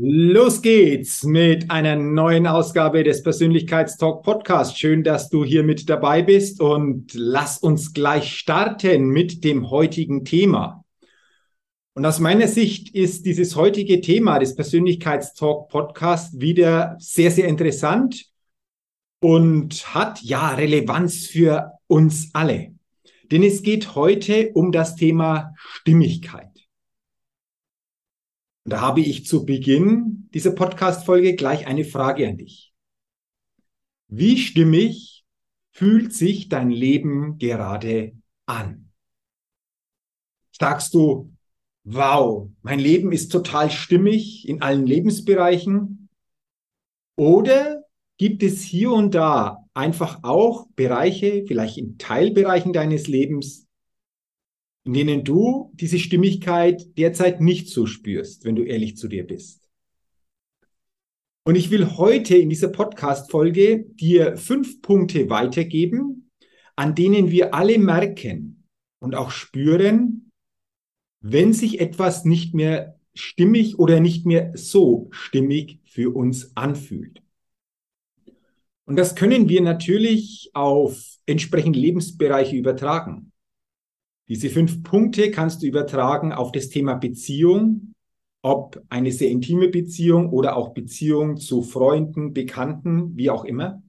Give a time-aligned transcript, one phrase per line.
[0.00, 4.78] Los geht's mit einer neuen Ausgabe des Persönlichkeitstalk Podcast.
[4.78, 10.24] Schön, dass du hier mit dabei bist und lass uns gleich starten mit dem heutigen
[10.24, 10.84] Thema.
[11.94, 18.26] Und aus meiner Sicht ist dieses heutige Thema des Persönlichkeitstalk Podcast wieder sehr, sehr interessant
[19.20, 22.72] und hat ja Relevanz für uns alle.
[23.32, 26.47] Denn es geht heute um das Thema Stimmigkeit.
[28.68, 32.74] Und da habe ich zu Beginn dieser Podcast-Folge gleich eine Frage an dich.
[34.08, 35.24] Wie stimmig
[35.70, 38.12] fühlt sich dein Leben gerade
[38.44, 38.92] an?
[40.52, 41.32] Sagst du,
[41.84, 46.10] wow, mein Leben ist total stimmig in allen Lebensbereichen?
[47.16, 47.84] Oder
[48.18, 53.66] gibt es hier und da einfach auch Bereiche, vielleicht in Teilbereichen deines Lebens,
[54.88, 59.68] in denen du diese Stimmigkeit derzeit nicht so spürst, wenn du ehrlich zu dir bist.
[61.46, 66.30] Und ich will heute in dieser Podcast-Folge dir fünf Punkte weitergeben,
[66.74, 68.64] an denen wir alle merken
[68.98, 70.30] und auch spüren,
[71.20, 77.20] wenn sich etwas nicht mehr stimmig oder nicht mehr so stimmig für uns anfühlt.
[78.86, 83.32] Und das können wir natürlich auf entsprechende Lebensbereiche übertragen.
[84.28, 87.94] Diese fünf Punkte kannst du übertragen auf das Thema Beziehung,
[88.42, 93.82] ob eine sehr intime Beziehung oder auch Beziehung zu Freunden, Bekannten, wie auch immer.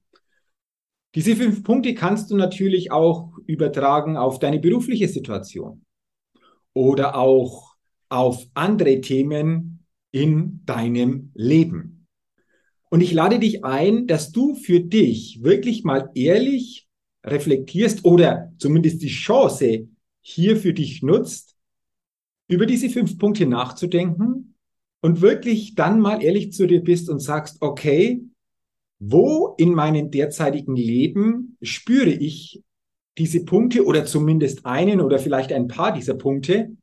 [1.14, 5.84] Diese fünf Punkte kannst du natürlich auch übertragen auf deine berufliche Situation
[6.72, 7.74] oder auch
[8.08, 12.06] auf andere Themen in deinem Leben.
[12.88, 16.88] Und ich lade dich ein, dass du für dich wirklich mal ehrlich
[17.24, 19.88] reflektierst oder zumindest die Chance
[20.22, 21.56] hier für dich nutzt,
[22.48, 24.54] über diese fünf Punkte nachzudenken
[25.00, 28.22] und wirklich dann mal ehrlich zu dir bist und sagst, okay,
[28.98, 32.62] wo in meinem derzeitigen Leben spüre ich
[33.16, 36.76] diese Punkte oder zumindest einen oder vielleicht ein paar dieser Punkte?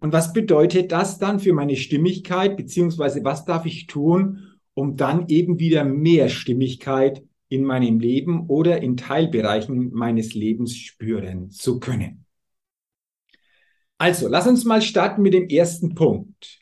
[0.00, 5.28] Und was bedeutet das dann für meine Stimmigkeit, beziehungsweise was darf ich tun, um dann
[5.28, 12.24] eben wieder mehr Stimmigkeit in meinem Leben oder in Teilbereichen meines Lebens spüren zu können?
[13.98, 16.60] Also, lass uns mal starten mit dem ersten Punkt.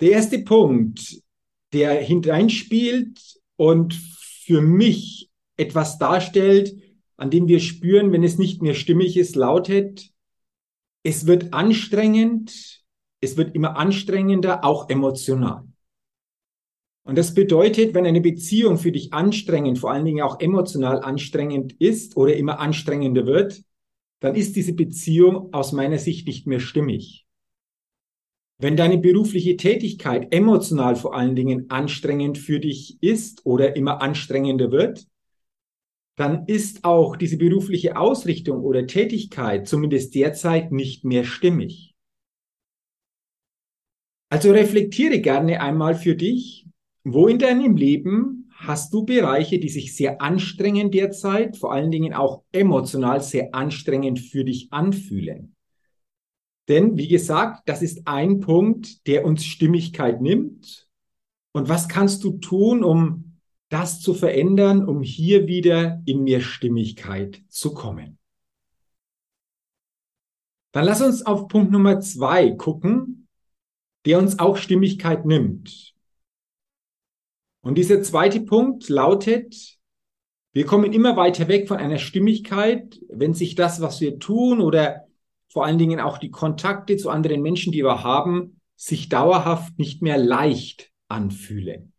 [0.00, 1.20] Der erste Punkt,
[1.72, 3.20] der hineinspielt
[3.56, 6.76] und für mich etwas darstellt,
[7.16, 10.10] an dem wir spüren, wenn es nicht mehr stimmig ist, lautet,
[11.02, 12.84] es wird anstrengend,
[13.20, 15.64] es wird immer anstrengender, auch emotional.
[17.04, 21.72] Und das bedeutet, wenn eine Beziehung für dich anstrengend, vor allen Dingen auch emotional anstrengend
[21.80, 23.62] ist oder immer anstrengender wird,
[24.20, 27.26] dann ist diese Beziehung aus meiner Sicht nicht mehr stimmig.
[28.58, 34.72] Wenn deine berufliche Tätigkeit emotional vor allen Dingen anstrengend für dich ist oder immer anstrengender
[34.72, 35.06] wird,
[36.16, 41.94] dann ist auch diese berufliche Ausrichtung oder Tätigkeit zumindest derzeit nicht mehr stimmig.
[44.30, 46.66] Also reflektiere gerne einmal für dich,
[47.04, 52.14] wo in deinem Leben hast du Bereiche, die sich sehr anstrengend derzeit, vor allen Dingen
[52.14, 55.54] auch emotional sehr anstrengend für dich anfühlen.
[56.68, 60.88] Denn, wie gesagt, das ist ein Punkt, der uns Stimmigkeit nimmt.
[61.52, 63.38] Und was kannst du tun, um
[63.68, 68.18] das zu verändern, um hier wieder in mehr Stimmigkeit zu kommen?
[70.72, 73.28] Dann lass uns auf Punkt Nummer zwei gucken,
[74.04, 75.95] der uns auch Stimmigkeit nimmt.
[77.66, 79.76] Und dieser zweite Punkt lautet,
[80.52, 85.08] wir kommen immer weiter weg von einer Stimmigkeit, wenn sich das, was wir tun oder
[85.48, 90.00] vor allen Dingen auch die Kontakte zu anderen Menschen, die wir haben, sich dauerhaft nicht
[90.00, 91.92] mehr leicht anfühlen.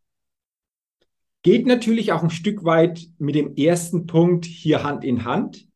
[1.42, 5.68] Geht natürlich auch ein Stück weit mit dem ersten Punkt hier Hand in Hand.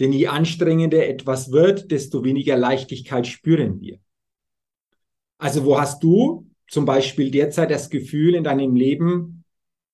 [0.00, 4.00] Denn je anstrengender etwas wird, desto weniger Leichtigkeit spüren wir.
[5.38, 9.44] Also wo hast du zum Beispiel derzeit das Gefühl in deinem Leben,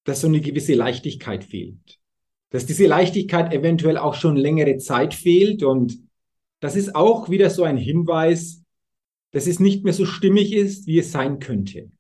[0.05, 1.99] dass so eine gewisse Leichtigkeit fehlt?
[2.51, 5.99] Dass diese Leichtigkeit eventuell auch schon längere Zeit fehlt und
[6.61, 8.63] das ist auch wieder so ein Hinweis,
[9.31, 11.91] dass es nicht mehr so stimmig ist, wie es sein könnte.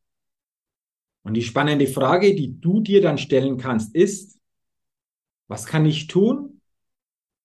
[1.22, 4.38] Und die spannende Frage, die du dir dann stellen kannst, ist,
[5.48, 6.60] was kann ich tun?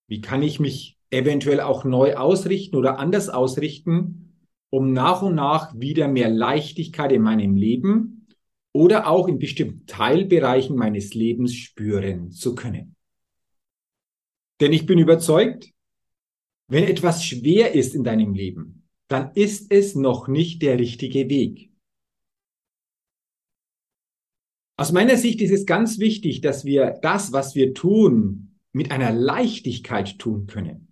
[0.08, 4.25] Wie kann ich mich eventuell auch neu ausrichten oder anders ausrichten,
[4.76, 8.28] um nach und nach wieder mehr Leichtigkeit in meinem Leben
[8.74, 12.98] oder auch in bestimmten Teilbereichen meines Lebens spüren zu können?
[14.60, 15.72] Denn ich bin überzeugt,
[16.68, 21.72] wenn etwas schwer ist in deinem Leben, dann ist es noch nicht der richtige Weg.
[24.78, 29.14] Aus meiner Sicht ist es ganz wichtig, dass wir das, was wir tun, mit einer
[29.14, 30.85] Leichtigkeit tun können.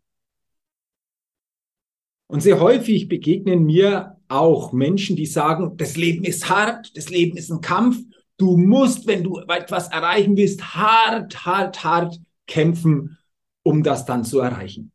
[2.28, 7.38] Und sehr häufig begegnen mir auch Menschen, die sagen, das Leben ist hart, das Leben
[7.38, 7.98] ist ein Kampf.
[8.38, 13.18] Du musst, wenn du etwas erreichen willst, hart, hart, hart kämpfen,
[13.64, 14.92] um das dann zu erreichen.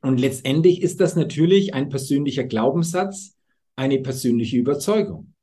[0.00, 3.36] Und letztendlich ist das natürlich ein persönlicher Glaubenssatz,
[3.74, 5.34] eine persönliche Überzeugung.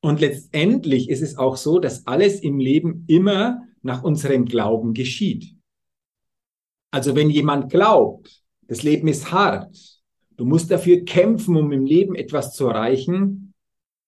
[0.00, 5.56] Und letztendlich ist es auch so, dass alles im Leben immer nach unserem Glauben geschieht.
[6.90, 9.76] Also wenn jemand glaubt, das Leben ist hart,
[10.36, 13.54] du musst dafür kämpfen, um im Leben etwas zu erreichen,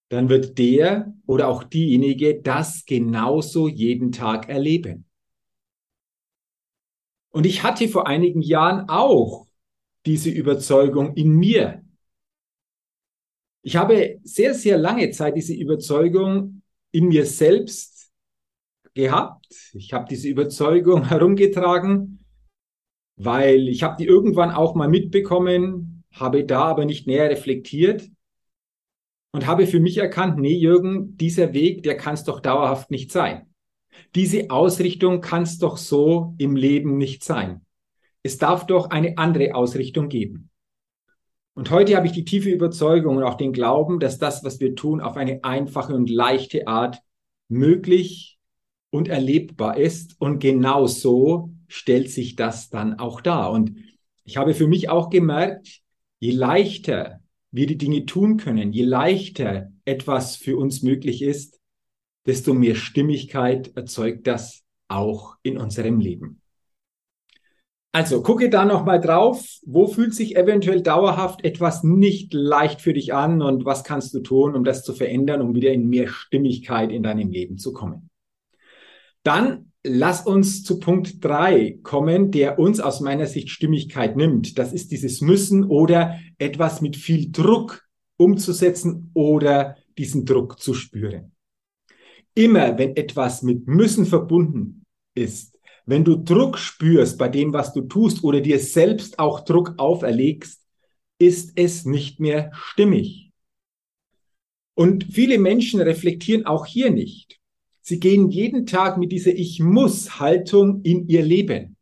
[0.08, 5.06] dann wird der oder auch diejenige das genauso jeden Tag erleben.
[7.30, 9.48] Und ich hatte vor einigen Jahren auch
[10.06, 11.84] diese Überzeugung in mir.
[13.62, 16.62] Ich habe sehr, sehr lange Zeit diese Überzeugung
[16.92, 18.12] in mir selbst
[18.94, 19.46] gehabt.
[19.72, 22.23] Ich habe diese Überzeugung herumgetragen,
[23.16, 28.10] weil ich habe die irgendwann auch mal mitbekommen, habe da aber nicht näher reflektiert
[29.32, 33.10] und habe für mich erkannt, nee, Jürgen, dieser Weg, der kann es doch dauerhaft nicht
[33.10, 33.46] sein.
[34.14, 37.64] Diese Ausrichtung kann es doch so im Leben nicht sein.
[38.22, 40.50] Es darf doch eine andere Ausrichtung geben.
[41.54, 44.74] Und heute habe ich die tiefe Überzeugung und auch den Glauben, dass das, was wir
[44.74, 46.98] tun, auf eine einfache und leichte Art
[47.48, 48.38] möglich
[48.90, 50.20] und erlebbar ist.
[50.20, 53.50] Und genau so stellt sich das dann auch dar.
[53.50, 53.76] Und
[54.22, 55.80] ich habe für mich auch gemerkt,
[56.20, 61.60] je leichter wir die Dinge tun können, je leichter etwas für uns möglich ist,
[62.26, 66.40] desto mehr Stimmigkeit erzeugt das auch in unserem Leben.
[67.90, 73.14] Also gucke da nochmal drauf, wo fühlt sich eventuell dauerhaft etwas nicht leicht für dich
[73.14, 76.92] an und was kannst du tun, um das zu verändern, um wieder in mehr Stimmigkeit
[76.92, 78.10] in deinem Leben zu kommen.
[79.24, 84.58] Dann lass uns zu Punkt drei kommen, der uns aus meiner Sicht Stimmigkeit nimmt.
[84.58, 87.84] Das ist dieses Müssen oder etwas mit viel Druck
[88.16, 91.32] umzusetzen oder diesen Druck zu spüren.
[92.34, 94.84] Immer wenn etwas mit Müssen verbunden
[95.14, 99.74] ist, wenn du Druck spürst bei dem, was du tust oder dir selbst auch Druck
[99.76, 100.62] auferlegst,
[101.18, 103.32] ist es nicht mehr stimmig.
[104.74, 107.38] Und viele Menschen reflektieren auch hier nicht.
[107.86, 111.76] Sie gehen jeden Tag mit dieser Ich muss Haltung in ihr Leben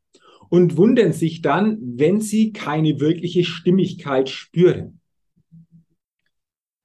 [0.48, 4.98] und wundern sich dann, wenn sie keine wirkliche Stimmigkeit spüren.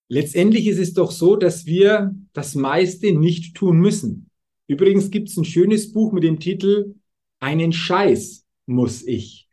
[0.08, 4.30] Letztendlich ist es doch so, dass wir das meiste nicht tun müssen.
[4.68, 6.94] Übrigens gibt es ein schönes Buch mit dem Titel
[7.40, 9.50] einen Scheiß muss ich.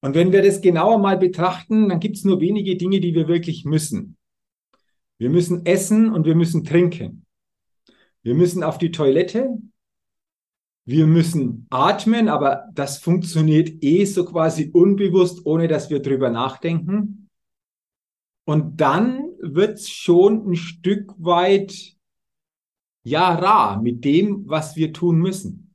[0.00, 3.28] Und wenn wir das genauer mal betrachten, dann gibt es nur wenige Dinge, die wir
[3.28, 4.16] wirklich müssen.
[5.18, 7.24] Wir müssen essen und wir müssen trinken.
[8.22, 9.58] Wir müssen auf die Toilette.
[10.84, 17.28] Wir müssen atmen, aber das funktioniert eh so quasi unbewusst, ohne dass wir drüber nachdenken.
[18.46, 21.96] Und dann wird es schon ein Stück weit
[23.02, 25.74] ja rar mit dem, was wir tun müssen.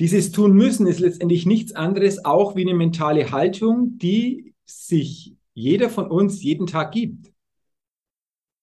[0.00, 5.90] Dieses tun müssen ist letztendlich nichts anderes auch wie eine mentale Haltung, die sich jeder
[5.90, 7.32] von uns jeden Tag gibt.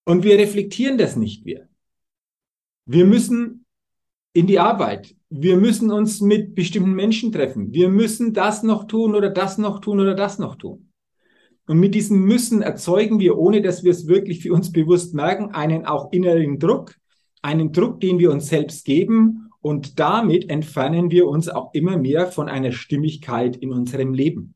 [0.05, 1.67] Und wir reflektieren das nicht mehr.
[2.85, 3.65] Wir müssen
[4.33, 5.15] in die Arbeit.
[5.29, 7.73] Wir müssen uns mit bestimmten Menschen treffen.
[7.73, 10.91] Wir müssen das noch tun oder das noch tun oder das noch tun.
[11.67, 15.51] Und mit diesem Müssen erzeugen wir, ohne dass wir es wirklich für uns bewusst merken,
[15.51, 16.95] einen auch inneren Druck,
[17.41, 22.27] einen Druck, den wir uns selbst geben und damit entfernen wir uns auch immer mehr
[22.27, 24.54] von einer Stimmigkeit in unserem Leben.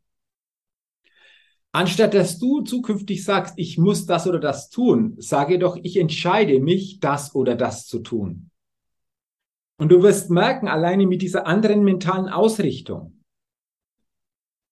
[1.72, 6.60] Anstatt dass du zukünftig sagst, ich muss das oder das tun, sage doch, ich entscheide
[6.60, 8.50] mich, das oder das zu tun.
[9.78, 13.24] Und du wirst merken, alleine mit dieser anderen mentalen Ausrichtung,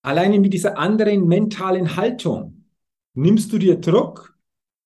[0.01, 2.65] alleine mit dieser anderen mentalen Haltung,
[3.13, 4.35] nimmst du dir Druck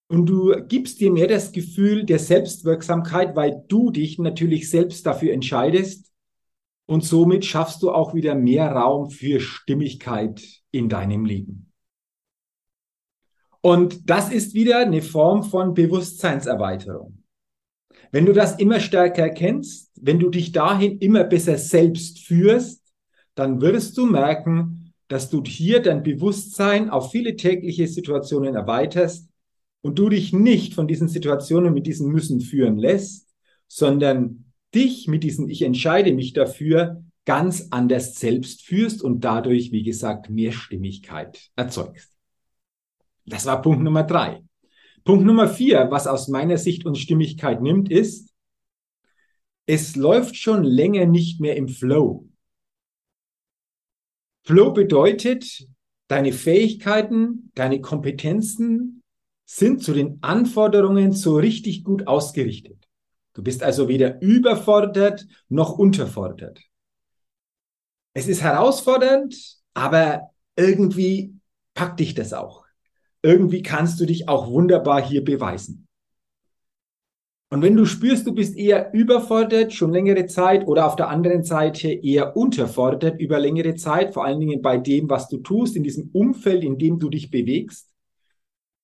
[0.09, 5.31] und du gibst dir mehr das Gefühl der Selbstwirksamkeit, weil du dich natürlich selbst dafür
[5.31, 6.11] entscheidest
[6.87, 11.70] und somit schaffst du auch wieder mehr Raum für Stimmigkeit in deinem Leben.
[13.61, 17.23] Und das ist wieder eine Form von Bewusstseinserweiterung.
[18.11, 22.81] Wenn du das immer stärker erkennst, wenn du dich dahin immer besser selbst führst,
[23.35, 29.29] dann wirst du merken, dass du hier dein Bewusstsein auf viele tägliche Situationen erweiterst
[29.81, 33.27] und du dich nicht von diesen Situationen mit diesen Müssen führen lässt,
[33.67, 39.83] sondern dich mit diesem Ich entscheide mich dafür ganz anders selbst führst und dadurch, wie
[39.83, 42.11] gesagt, mehr Stimmigkeit erzeugst.
[43.25, 44.43] Das war Punkt Nummer drei.
[45.03, 48.33] Punkt Nummer vier, was aus meiner Sicht uns Stimmigkeit nimmt, ist,
[49.65, 52.27] es läuft schon länger nicht mehr im Flow.
[54.43, 55.67] Flow bedeutet,
[56.07, 59.03] deine Fähigkeiten, deine Kompetenzen
[59.45, 62.87] sind zu den Anforderungen so richtig gut ausgerichtet.
[63.33, 66.59] Du bist also weder überfordert noch unterfordert.
[68.13, 71.33] Es ist herausfordernd, aber irgendwie
[71.73, 72.60] packt dich das auch
[73.23, 75.87] irgendwie kannst du dich auch wunderbar hier beweisen.
[77.49, 81.43] Und wenn du spürst, du bist eher überfordert schon längere Zeit oder auf der anderen
[81.43, 85.83] Seite eher unterfordert über längere Zeit, vor allen Dingen bei dem, was du tust, in
[85.83, 87.89] diesem Umfeld, in dem du dich bewegst,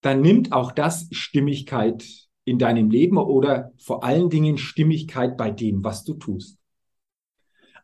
[0.02, 2.06] dann nimmt auch das Stimmigkeit
[2.44, 6.58] in deinem Leben oder vor allen Dingen Stimmigkeit bei dem, was du tust.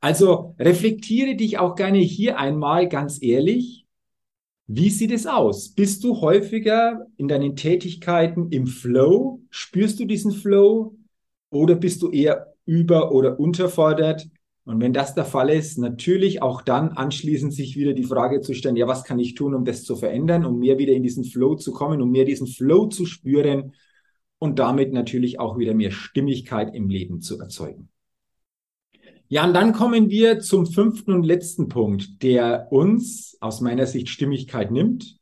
[0.02, 3.83] Also reflektiere dich auch gerne hier einmal ganz ehrlich
[4.68, 5.70] wie sieht es aus?
[5.70, 9.42] Bist du häufiger in deinen Tätigkeiten im Flow?
[9.50, 10.96] Spürst du diesen Flow?
[11.50, 14.28] Oder bist du eher über- oder unterfordert?
[14.66, 18.54] Und wenn das der Fall ist, natürlich auch dann anschließend sich wieder die Frage zu
[18.54, 21.26] stellen, ja, was kann ich tun, um das zu verändern, um mehr wieder in diesen
[21.26, 23.74] Flow zu kommen, um mehr diesen Flow zu spüren
[24.40, 27.90] und damit natürlich auch wieder mehr Stimmigkeit im Leben zu erzeugen.
[29.34, 34.10] Ja, und dann kommen wir zum fünften und letzten Punkt, der uns aus meiner Sicht
[34.10, 35.18] Stimmigkeit nimmt.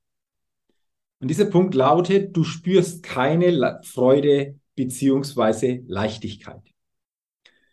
[1.21, 6.61] Und dieser Punkt lautet, du spürst keine Freude beziehungsweise Leichtigkeit.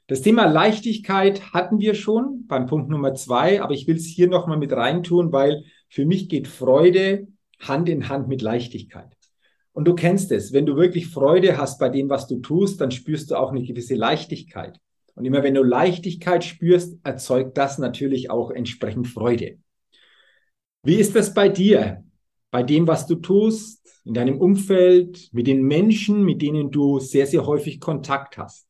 [0.07, 4.29] Das Thema Leichtigkeit hatten wir schon beim Punkt Nummer zwei, aber ich will es hier
[4.29, 7.27] nochmal mit reintun, weil für mich geht Freude
[7.59, 9.13] Hand in Hand mit Leichtigkeit.
[9.73, 12.93] Und du kennst es, wenn du wirklich Freude hast bei dem, was du tust, dann
[12.93, 14.79] spürst du auch eine gewisse Leichtigkeit.
[15.19, 19.59] Und immer wenn du Leichtigkeit spürst, erzeugt das natürlich auch entsprechend Freude.
[20.85, 22.05] Wie ist das bei dir?
[22.53, 27.27] Bei dem, was du tust, in deinem Umfeld, mit den Menschen, mit denen du sehr,
[27.27, 28.69] sehr häufig Kontakt hast?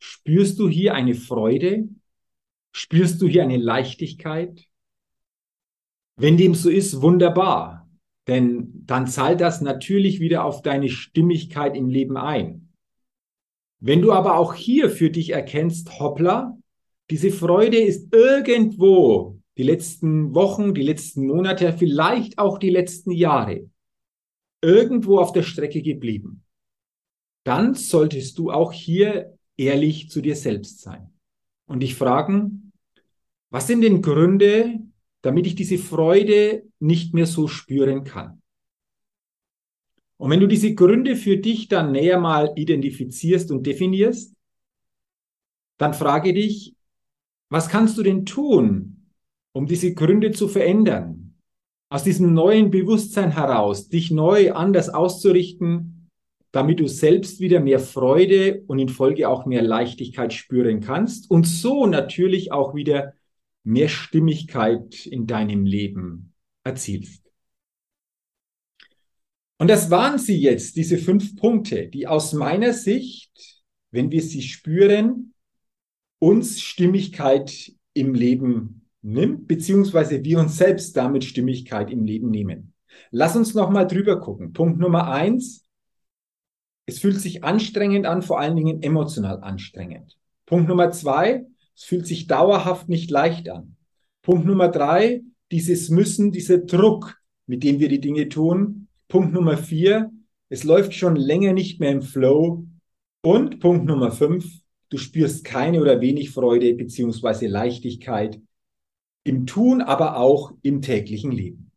[0.00, 1.88] Spürst du hier eine Freude?
[2.72, 4.64] Spürst du hier eine Leichtigkeit?
[6.16, 7.88] Wenn dem so ist, wunderbar.
[8.26, 12.67] Denn dann zahlt das natürlich wieder auf deine Stimmigkeit im Leben ein.
[13.80, 16.58] Wenn du aber auch hier für dich erkennst, hoppla,
[17.10, 23.68] diese Freude ist irgendwo die letzten Wochen, die letzten Monate, vielleicht auch die letzten Jahre
[24.60, 26.44] irgendwo auf der Strecke geblieben,
[27.44, 31.12] dann solltest du auch hier ehrlich zu dir selbst sein
[31.66, 32.72] und dich fragen,
[33.50, 34.80] was sind denn Gründe,
[35.22, 38.42] damit ich diese Freude nicht mehr so spüren kann?
[40.18, 44.34] Und wenn du diese Gründe für dich dann näher mal identifizierst und definierst,
[45.78, 46.74] dann frage dich,
[47.50, 49.12] was kannst du denn tun,
[49.52, 51.36] um diese Gründe zu verändern?
[51.88, 56.10] Aus diesem neuen Bewusstsein heraus, dich neu anders auszurichten,
[56.50, 61.46] damit du selbst wieder mehr Freude und in Folge auch mehr Leichtigkeit spüren kannst und
[61.46, 63.14] so natürlich auch wieder
[63.64, 66.34] mehr Stimmigkeit in deinem Leben
[66.64, 67.27] erzielst.
[69.58, 73.32] Und das waren sie jetzt, diese fünf Punkte, die aus meiner Sicht,
[73.90, 75.34] wenn wir sie spüren,
[76.20, 82.72] uns Stimmigkeit im Leben nimmt, beziehungsweise wir uns selbst damit Stimmigkeit im Leben nehmen.
[83.10, 84.52] Lass uns nochmal drüber gucken.
[84.52, 85.64] Punkt Nummer eins.
[86.86, 90.16] Es fühlt sich anstrengend an, vor allen Dingen emotional anstrengend.
[90.46, 91.46] Punkt Nummer zwei.
[91.76, 93.76] Es fühlt sich dauerhaft nicht leicht an.
[94.22, 95.22] Punkt Nummer drei.
[95.50, 100.10] Dieses Müssen, dieser Druck, mit dem wir die Dinge tun, Punkt Nummer vier,
[100.50, 102.66] es läuft schon länger nicht mehr im Flow.
[103.22, 104.46] Und Punkt Nummer fünf,
[104.90, 108.40] du spürst keine oder wenig Freude beziehungsweise Leichtigkeit
[109.24, 111.70] im Tun, aber auch im täglichen Leben.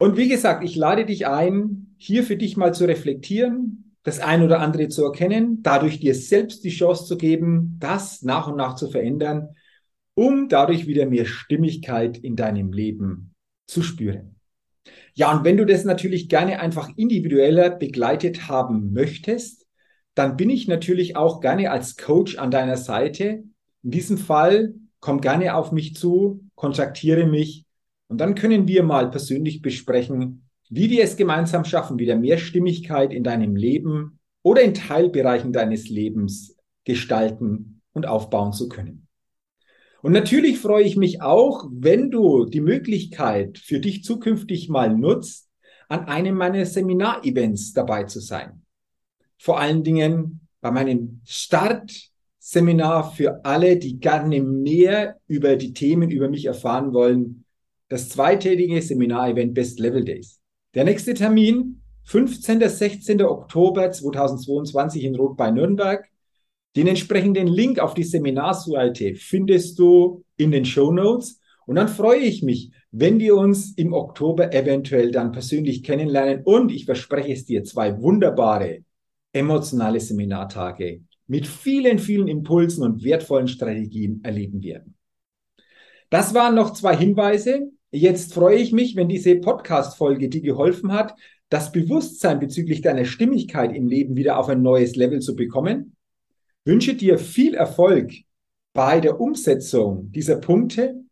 [0.00, 4.42] Und wie gesagt, ich lade dich ein, hier für dich mal zu reflektieren, das ein
[4.42, 8.76] oder andere zu erkennen, dadurch dir selbst die Chance zu geben, das nach und nach
[8.76, 9.56] zu verändern,
[10.14, 13.34] um dadurch wieder mehr Stimmigkeit in deinem Leben
[13.66, 14.37] zu spüren.
[15.18, 19.66] Ja, und wenn du das natürlich gerne einfach individueller begleitet haben möchtest,
[20.14, 23.42] dann bin ich natürlich auch gerne als Coach an deiner Seite.
[23.82, 27.66] In diesem Fall komm gerne auf mich zu, kontaktiere mich
[28.06, 33.12] und dann können wir mal persönlich besprechen, wie wir es gemeinsam schaffen, wieder mehr Stimmigkeit
[33.12, 39.07] in deinem Leben oder in Teilbereichen deines Lebens gestalten und aufbauen zu können.
[40.02, 45.48] Und natürlich freue ich mich auch, wenn du die Möglichkeit für dich zukünftig mal nutzt,
[45.88, 48.62] an einem meiner Seminarevents dabei zu sein.
[49.38, 56.28] Vor allen Dingen bei meinem Startseminar für alle, die gerne mehr über die Themen über
[56.28, 57.44] mich erfahren wollen.
[57.88, 60.40] Das zweitägige Seminarevent Best Level Days.
[60.74, 62.68] Der nächste Termin, 15.
[62.68, 63.22] 16.
[63.22, 66.08] Oktober 2022 in Rot bei Nürnberg.
[66.76, 71.40] Den entsprechenden Link auf die Seminarseite findest du in den Show Notes.
[71.66, 76.42] Und dann freue ich mich, wenn wir uns im Oktober eventuell dann persönlich kennenlernen.
[76.44, 78.84] Und ich verspreche es dir, zwei wunderbare
[79.32, 84.94] emotionale Seminartage mit vielen, vielen Impulsen und wertvollen Strategien erleben werden.
[86.10, 87.70] Das waren noch zwei Hinweise.
[87.90, 91.14] Jetzt freue ich mich, wenn diese Podcast-Folge dir geholfen hat,
[91.50, 95.96] das Bewusstsein bezüglich deiner Stimmigkeit im Leben wieder auf ein neues Level zu bekommen
[96.68, 98.12] wünsche dir viel Erfolg
[98.74, 101.02] bei der Umsetzung dieser Punkte.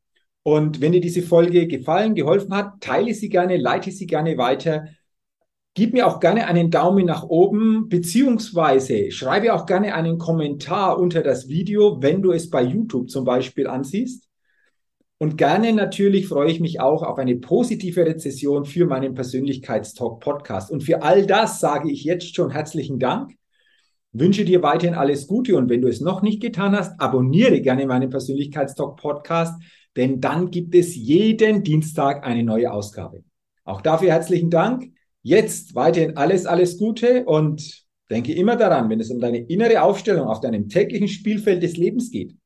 [0.42, 4.86] Und wenn dir diese Folge gefallen, geholfen hat, teile sie gerne, leite sie gerne weiter.
[5.75, 11.22] Gib mir auch gerne einen Daumen nach oben, beziehungsweise schreibe auch gerne einen Kommentar unter
[11.22, 14.28] das Video, wenn du es bei YouTube zum Beispiel ansiehst.
[15.18, 20.70] Und gerne natürlich freue ich mich auch auf eine positive Rezession für meinen Persönlichkeitstalk Podcast.
[20.70, 23.32] Und für all das sage ich jetzt schon herzlichen Dank
[24.20, 27.86] wünsche dir weiterhin alles Gute und wenn du es noch nicht getan hast, abonniere gerne
[27.86, 29.60] meinen Persönlichkeitstalk Podcast,
[29.97, 33.25] denn dann gibt es jeden Dienstag eine neue Ausgabe.
[33.64, 34.93] Auch dafür herzlichen Dank.
[35.23, 40.28] Jetzt weiterhin alles, alles Gute und denke immer daran, wenn es um deine innere Aufstellung
[40.28, 42.36] auf deinem täglichen Spielfeld des Lebens geht.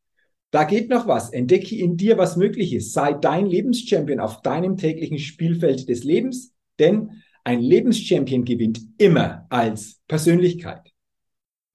[0.50, 1.30] Da geht noch was.
[1.30, 2.92] Entdecke in dir, was möglich ist.
[2.92, 10.00] Sei dein Lebenschampion auf deinem täglichen Spielfeld des Lebens, denn ein Lebenschampion gewinnt immer als
[10.08, 10.89] Persönlichkeit.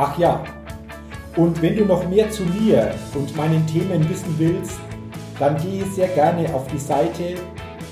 [0.00, 0.44] Ach ja,
[1.34, 4.78] und wenn du noch mehr zu mir und meinen Themen wissen willst,
[5.40, 7.34] dann gehe sehr gerne auf die Seite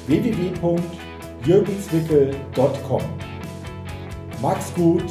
[0.07, 3.03] www.jürgenswickel.com.
[4.41, 5.03] Max gut,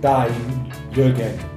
[0.00, 0.30] dein
[0.94, 1.53] Jürgen.